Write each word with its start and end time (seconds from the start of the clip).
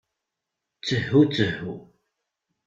Ttehu, 0.79 1.21
ttehu. 1.27 1.73